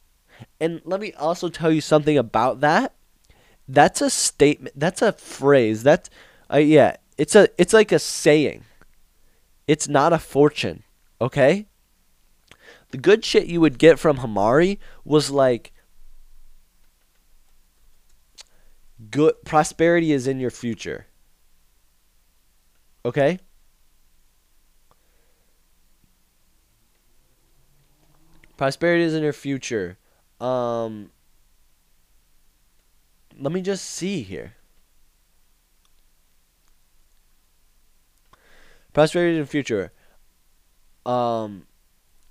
[0.60, 2.96] And let me also tell you something about that.
[3.70, 4.78] That's a statement.
[4.78, 5.84] That's a phrase.
[5.84, 6.10] That's
[6.52, 8.66] uh, yeah, it's a it's like a saying.
[9.68, 10.84] It's not a fortune,
[11.22, 11.68] okay?
[12.92, 15.74] the good shit you would get from Hamari was like
[19.12, 21.08] good prosperity is in your future.
[23.06, 23.40] Okay?
[28.58, 29.98] Prosperity is in your future.
[30.42, 31.12] Um
[33.40, 34.56] let me just see here.
[38.94, 39.92] Prosperity in future.
[41.06, 41.68] Um,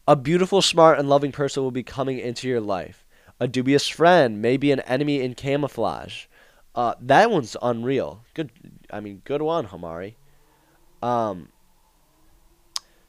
[0.07, 3.07] a beautiful, smart, and loving person will be coming into your life.
[3.41, 6.27] A dubious friend, maybe an enemy in camouflage.
[6.75, 8.23] Uh, that one's unreal.
[8.35, 8.51] Good,
[8.91, 10.17] I mean, good one, Hamari.
[11.03, 11.49] Um,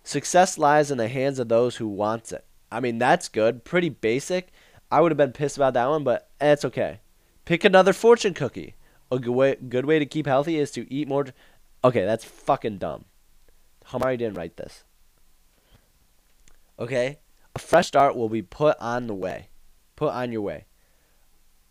[0.04, 2.46] success lies in the hands of those who want it.
[2.72, 3.66] I mean, that's good.
[3.66, 4.52] Pretty basic.
[4.92, 7.00] I would have been pissed about that one, but it's okay.
[7.50, 8.76] Pick another fortune cookie.
[9.12, 11.26] A good way, good way to keep healthy is to eat more.
[11.84, 13.06] Okay, that's fucking dumb.
[13.88, 14.84] Hamari didn't write this.
[16.78, 17.18] Okay?
[17.56, 19.48] A fresh start will be put on the way.
[19.96, 20.66] Put on your way.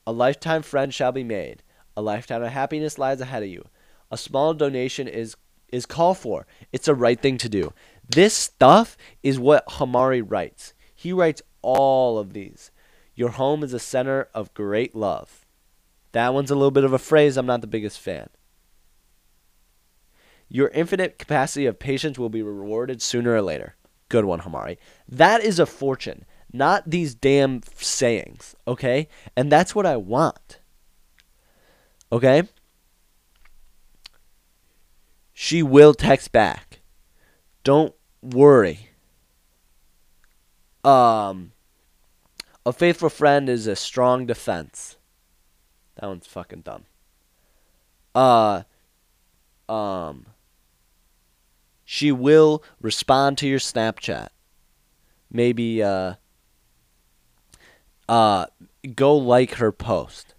[0.04, 1.62] A lifetime friend shall be made.
[1.96, 3.64] A lifetime of happiness lies ahead of you.
[4.10, 5.36] A small donation is
[5.68, 6.44] is called for.
[6.72, 7.72] It's the right thing to do.
[8.10, 10.74] This stuff is what Hamari writes.
[10.92, 12.72] He writes all of these.
[13.14, 15.44] Your home is a center of great love.
[16.12, 18.28] That one's a little bit of a phrase I'm not the biggest fan.
[20.48, 23.76] Your infinite capacity of patience will be rewarded sooner or later.
[24.08, 24.78] Good one, Hamari.
[25.06, 29.08] That is a fortune, not these damn sayings, okay?
[29.36, 30.60] And that's what I want.
[32.10, 32.44] Okay?
[35.34, 36.80] She will text back.
[37.64, 38.90] Don't worry.
[40.82, 41.52] Um
[42.64, 44.97] a faithful friend is a strong defense.
[45.98, 46.84] That one's fucking dumb.
[48.14, 48.62] Uh
[49.68, 50.26] um
[51.84, 54.28] she will respond to your Snapchat.
[55.30, 56.14] Maybe uh
[58.08, 58.46] uh
[58.94, 60.34] go like her post.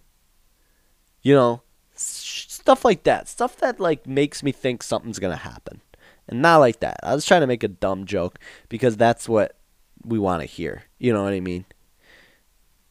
[1.22, 1.62] You know,
[1.94, 3.28] stuff like that.
[3.28, 5.82] Stuff that like makes me think something's going to happen.
[6.28, 6.98] And not like that.
[7.04, 9.58] I was trying to make a dumb joke because that's what
[10.04, 10.84] we want to hear.
[11.00, 11.66] You know what I mean?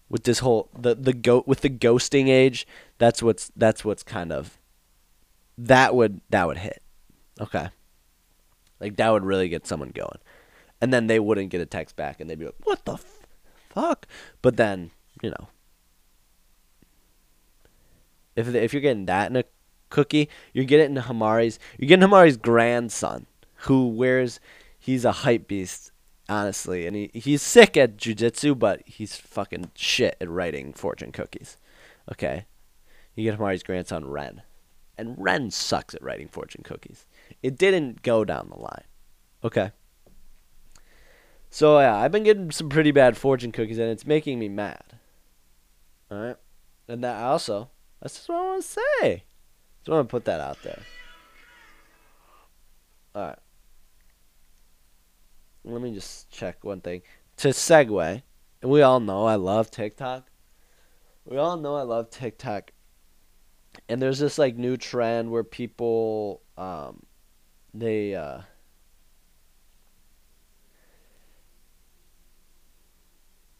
[0.08, 2.66] With this whole the the goat with the ghosting age,
[2.98, 4.58] that's what's that's what's kind of
[5.58, 6.82] that would that would hit.
[7.40, 7.68] Okay.
[8.80, 10.18] Like that would really get someone going,
[10.80, 13.26] and then they wouldn't get a text back, and they'd be like, "What the f-
[13.68, 14.06] fuck?"
[14.40, 15.48] But then you know,
[18.36, 19.44] if if you're getting that in a
[19.90, 21.58] cookie, you're getting Hamari's.
[21.76, 23.26] You're getting Hamari's grandson,
[23.66, 24.38] who wears.
[24.78, 25.90] He's a hype beast,
[26.28, 31.56] honestly, and he he's sick at jujitsu, but he's fucking shit at writing fortune cookies.
[32.10, 32.46] Okay,
[33.14, 34.42] you get Hamari's grandson Ren,
[34.96, 37.06] and Ren sucks at writing fortune cookies.
[37.42, 38.84] It didn't go down the line.
[39.44, 39.72] Okay.
[41.50, 44.84] So yeah, I've been getting some pretty bad fortune cookies, and it's making me mad.
[46.10, 46.36] All right,
[46.88, 48.80] and that also that's just what I want to say.
[49.02, 49.22] I
[49.80, 50.82] just want to put that out there.
[53.14, 53.38] All right.
[55.68, 57.02] Let me just check one thing
[57.36, 58.22] to segue.
[58.62, 60.26] We all know I love TikTok.
[61.26, 62.72] We all know I love TikTok.
[63.86, 67.02] And there's this like new trend where people um,
[67.74, 68.40] they uh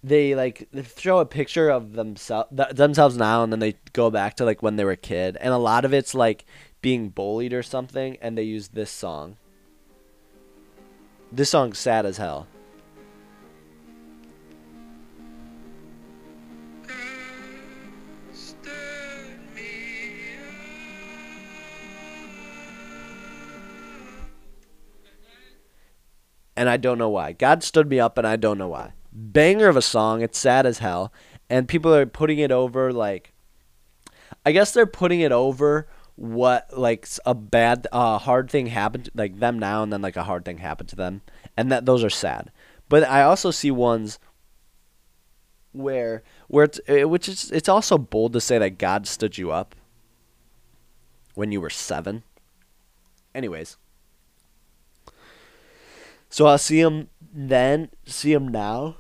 [0.03, 4.11] they like they show a picture of themselves th- themselves now and then they go
[4.11, 6.45] back to like when they were a kid and a lot of it's like
[6.81, 9.37] being bullied or something and they use this song
[11.31, 12.47] this song's sad as hell
[26.59, 27.33] and I don't know why.
[27.33, 28.93] God stood me up, and I don't know why.
[29.13, 30.23] Banger of a song.
[30.23, 31.13] It's sad as hell,
[31.49, 33.33] and people are putting it over like.
[34.45, 35.87] I guess they're putting it over
[36.19, 40.25] what like a bad, uh, hard thing happened like them now, and then like a
[40.25, 41.23] hard thing happened to them,
[41.57, 42.51] and that those are sad.
[42.89, 44.19] But I also see ones
[45.73, 49.53] where where it's eh, which is it's also bold to say that God stood you
[49.53, 49.77] up
[51.35, 52.25] when you were seven.
[53.33, 53.77] Anyways.
[56.31, 58.97] So I'll see them then, see them now,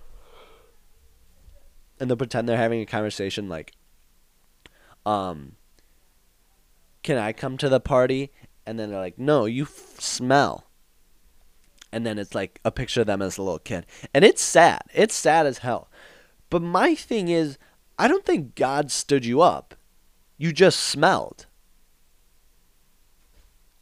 [1.98, 3.72] and they'll pretend they're having a conversation like,
[5.04, 5.56] um,
[7.02, 8.32] can I come to the party?
[8.66, 10.64] And then they're like, no, you f- smell.
[11.90, 13.86] And then it's like a picture of them as a little kid.
[14.12, 14.82] And it's sad.
[14.92, 15.90] It's sad as hell.
[16.50, 17.56] But my thing is,
[17.98, 19.74] I don't think God stood you up.
[20.36, 21.46] You just smelled.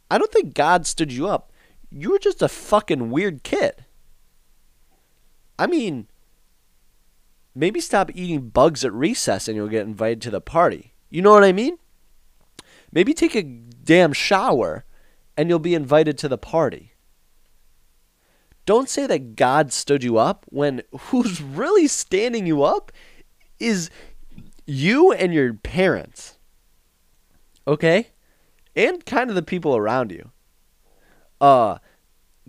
[0.09, 1.51] I don't think God stood you up
[1.91, 3.85] you were just a fucking weird kid.
[5.57, 6.07] I mean,
[7.55, 10.93] maybe stop eating bugs at recess and you'll get invited to the party.
[11.09, 11.77] You know what I mean?
[12.91, 14.85] Maybe take a damn shower
[15.35, 16.93] and you'll be invited to the party.
[18.65, 22.91] Don't say that God stood you up when who's really standing you up
[23.59, 23.89] is
[24.65, 26.37] you and your parents.
[27.65, 28.09] okay?
[28.75, 30.31] And kind of the people around you.
[31.39, 31.77] Uh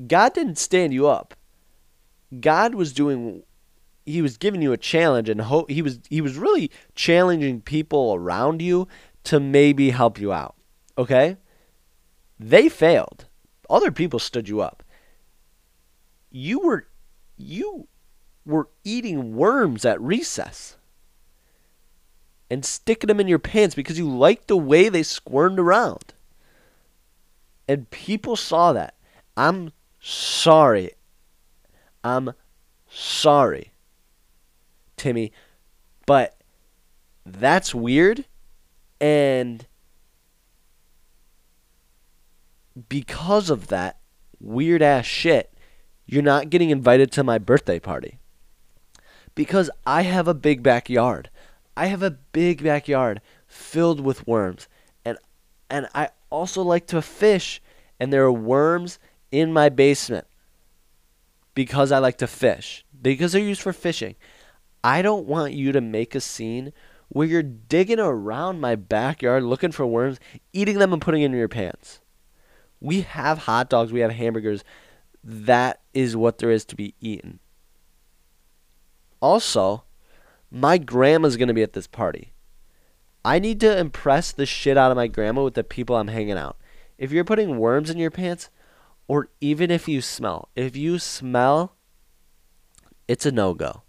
[0.06, 1.34] God didn't stand you up.
[2.40, 3.42] God was doing
[4.04, 8.14] he was giving you a challenge and ho- he was he was really challenging people
[8.14, 8.88] around you
[9.28, 10.54] to maybe help you out.
[10.96, 11.36] Okay?
[12.40, 13.26] They failed.
[13.68, 14.82] Other people stood you up.
[16.30, 16.86] You were
[17.36, 17.88] you
[18.46, 20.78] were eating worms at recess
[22.50, 26.14] and sticking them in your pants because you liked the way they squirmed around.
[27.68, 28.94] And people saw that.
[29.36, 30.92] I'm sorry.
[32.02, 32.32] I'm
[32.88, 33.72] sorry,
[34.96, 35.32] Timmy,
[36.06, 36.38] but
[37.26, 38.24] that's weird.
[39.00, 39.66] And
[42.88, 43.98] because of that
[44.40, 45.52] weird ass shit,
[46.06, 48.18] you're not getting invited to my birthday party.
[49.34, 51.30] Because I have a big backyard.
[51.76, 54.68] I have a big backyard filled with worms.
[55.04, 55.18] And
[55.70, 57.60] and I also like to fish
[58.00, 58.98] and there are worms
[59.30, 60.26] in my basement
[61.54, 62.84] because I like to fish.
[63.00, 64.16] Because they're used for fishing.
[64.82, 66.72] I don't want you to make a scene
[67.08, 70.18] where you're digging around my backyard looking for worms,
[70.52, 72.00] eating them and putting them in your pants.
[72.80, 74.62] We have hot dogs, we have hamburgers.
[75.24, 77.40] That is what there is to be eaten.
[79.20, 79.84] Also,
[80.50, 82.32] my grandma's going to be at this party.
[83.24, 86.38] I need to impress the shit out of my grandma with the people I'm hanging
[86.38, 86.56] out.
[86.98, 88.48] If you're putting worms in your pants,
[89.08, 91.74] or even if you smell, if you smell,
[93.08, 93.82] it's a no go.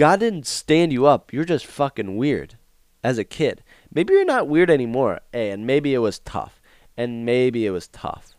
[0.00, 1.30] God didn't stand you up.
[1.30, 2.56] You're just fucking weird
[3.04, 3.62] as a kid.
[3.92, 5.20] Maybe you're not weird anymore.
[5.30, 6.58] And maybe it was tough.
[6.96, 8.34] And maybe it was tough.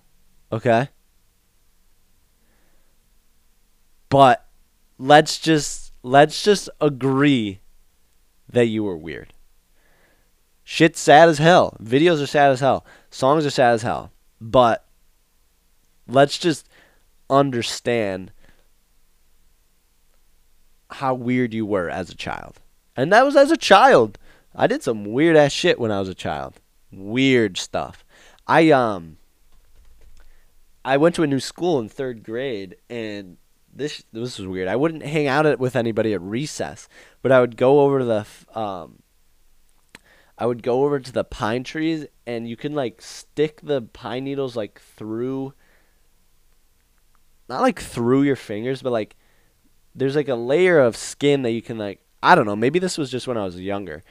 [0.51, 0.89] Okay?
[4.09, 4.47] But
[4.97, 7.59] let's just let's just agree
[8.49, 9.31] that you were weird.
[10.63, 11.77] Shit's sad as hell.
[11.79, 12.83] Videos are sad as hell.
[13.11, 14.11] Songs are sad as hell.
[14.41, 14.83] But
[16.07, 16.67] let's just
[17.29, 18.31] understand
[21.01, 22.61] how weird you were as a child.
[22.95, 24.19] And that was as a child.
[24.55, 26.61] I did some weird ass shit when I was a child.
[26.91, 28.05] Weird stuff.
[28.47, 29.17] I um
[30.85, 33.37] I went to a new school in 3rd grade and
[33.73, 34.67] this this was weird.
[34.67, 36.87] I wouldn't hang out with anybody at recess,
[37.23, 39.01] but I would go over to the um
[40.37, 44.25] I would go over to the pine trees and you can like stick the pine
[44.25, 45.53] needles like through
[47.49, 49.15] not like through your fingers, but like
[49.95, 52.97] there's like a layer of skin that you can like I don't know, maybe this
[52.97, 54.03] was just when I was younger.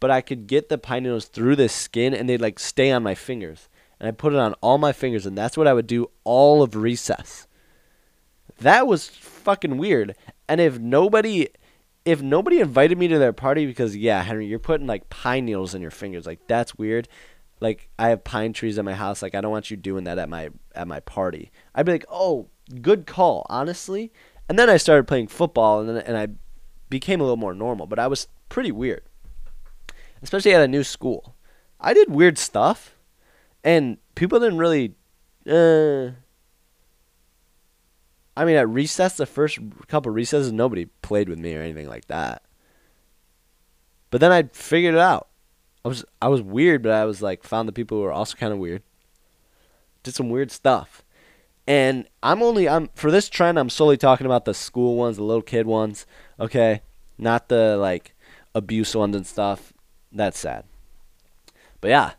[0.00, 3.04] But I could get the pine needles through this skin and they'd like stay on
[3.04, 3.68] my fingers.
[4.00, 6.62] And I put it on all my fingers and that's what I would do all
[6.62, 7.46] of recess.
[8.58, 10.16] That was fucking weird.
[10.48, 11.48] And if nobody
[12.04, 15.74] if nobody invited me to their party because yeah, Henry, you're putting like pine needles
[15.74, 17.08] in your fingers, like that's weird.
[17.60, 20.18] Like I have pine trees at my house, like I don't want you doing that
[20.18, 21.52] at my at my party.
[21.74, 22.48] I'd be like, "Oh,
[22.80, 24.12] good call, honestly."
[24.52, 26.28] And then I started playing football and then and I
[26.90, 29.00] became a little more normal, but I was pretty weird.
[30.22, 31.34] Especially at a new school.
[31.80, 32.94] I did weird stuff
[33.64, 34.92] and people didn't really
[35.48, 36.10] uh
[38.36, 42.08] I mean, at recess, the first couple recesses, nobody played with me or anything like
[42.08, 42.42] that.
[44.10, 45.28] But then I figured it out.
[45.82, 48.36] I was I was weird, but I was like found the people who were also
[48.36, 48.82] kind of weird.
[50.02, 51.01] Did some weird stuff,
[51.66, 53.58] and I'm only I'm for this trend.
[53.58, 56.06] I'm solely talking about the school ones, the little kid ones.
[56.40, 56.82] Okay,
[57.18, 58.14] not the like
[58.54, 59.72] abuse ones and stuff.
[60.10, 60.64] That's sad.
[61.80, 62.12] But yeah,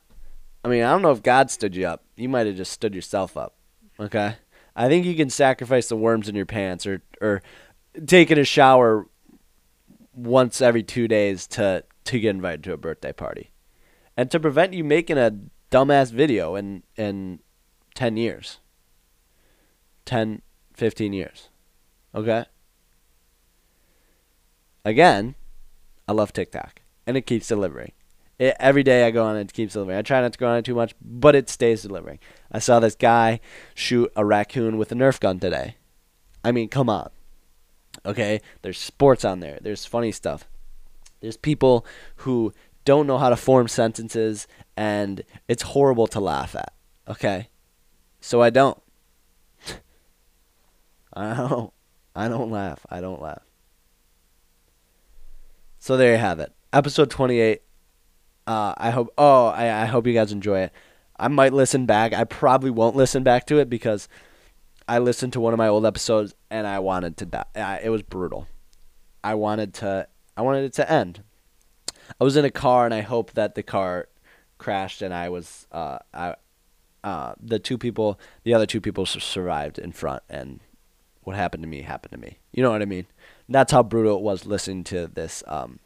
[0.63, 2.03] I mean, I don't know if God stood you up.
[2.15, 3.55] You might have just stood yourself up.
[3.99, 4.35] Okay.
[4.75, 7.41] I think you can sacrifice the worms in your pants or or
[8.07, 9.07] taking a shower
[10.15, 13.51] once every two days to to get invited to a birthday party,
[14.17, 15.37] and to prevent you making a
[15.69, 17.39] dumbass video in in
[17.93, 18.59] ten years.
[20.05, 20.41] 10,
[20.73, 21.49] 15 years.
[22.13, 22.45] Okay.
[24.85, 25.35] Again,
[26.07, 27.93] I love TikTok, and it keeps delivering.
[28.39, 29.97] It, every day I go on it keeps delivering.
[29.97, 32.19] I try not to go on it too much, but it stays delivering.
[32.51, 33.39] I saw this guy
[33.73, 35.77] shoot a raccoon with a Nerf gun today.
[36.43, 37.09] I mean, come on.
[38.05, 39.59] Okay, there's sports on there.
[39.61, 40.49] There's funny stuff.
[41.21, 41.85] There's people
[42.17, 46.73] who don't know how to form sentences, and it's horrible to laugh at.
[47.07, 47.47] Okay,
[48.19, 48.81] so I don't.
[51.13, 51.73] I don't.
[52.15, 52.85] I don't laugh.
[52.89, 53.41] I don't laugh.
[55.79, 56.53] So there you have it.
[56.71, 57.61] Episode 28
[58.45, 59.13] uh, I hope.
[59.17, 60.71] Oh, I, I hope you guys enjoy it.
[61.17, 62.13] I might listen back.
[62.13, 64.09] I probably won't listen back to it because
[64.87, 67.79] I listened to one of my old episodes and I wanted to die.
[67.83, 68.47] It was brutal.
[69.23, 70.07] I wanted to.
[70.35, 71.23] I wanted it to end.
[72.19, 74.09] I was in a car and I hope that the car
[74.57, 76.35] crashed and I was uh I
[77.03, 80.59] uh the two people the other two people survived in front and
[81.25, 82.37] what happened to me happened to me.
[82.51, 83.07] You know what I mean?
[83.49, 85.79] That's how brutal it was listening to this um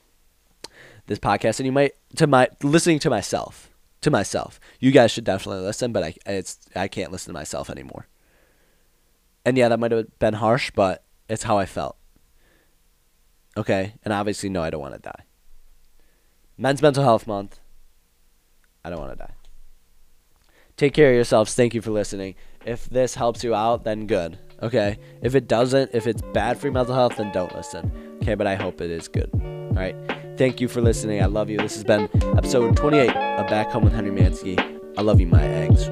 [1.08, 3.70] this podcast and you might to my listening to myself
[4.02, 4.60] to myself.
[4.80, 8.08] You guys should definitely listen, but I it's I can't listen to myself anymore.
[9.46, 11.98] And yeah, that might have been harsh, but it's how I felt.
[13.56, 15.24] Okay, and obviously, no, I don't want to die.
[16.58, 17.60] Men's Mental Health Month.
[18.84, 19.34] I don't want to die.
[20.76, 21.56] Take care of yourselves.
[21.56, 22.36] Thank you for listening.
[22.66, 24.38] If this helps you out, then good.
[24.62, 24.98] Okay.
[25.22, 27.92] If it doesn't, if it's bad for your mental health, then don't listen.
[28.22, 29.30] Okay, but I hope it is good.
[29.34, 29.96] All right.
[30.38, 31.22] Thank you for listening.
[31.22, 31.58] I love you.
[31.58, 34.60] This has been episode 28 of Back Home with Henry Mansky.
[34.98, 35.90] I love you, my eggs.